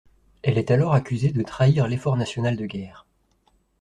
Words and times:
Elle 0.41 0.57
est 0.57 0.71
alors 0.71 0.95
accusée 0.95 1.29
de 1.29 1.43
trahir 1.43 1.87
l'effort 1.87 2.17
national 2.17 2.57
de 2.57 2.65
guerre. 2.65 3.05